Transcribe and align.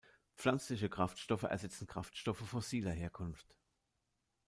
Pflanzliche 0.35 0.89
Kraftstoffe 0.89 1.43
ersetzen 1.43 1.85
Kraftstoffe 1.85 2.39
fossiler 2.49 2.89
Herkunft. 2.91 3.53